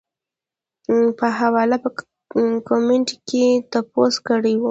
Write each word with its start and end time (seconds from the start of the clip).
پۀ 1.17 1.27
حواله 1.39 1.77
پۀ 1.83 1.89
کمنټ 2.67 3.07
کښې 3.27 3.45
تپوس 3.71 4.15
کړے 4.27 4.53
وۀ- 4.55 4.57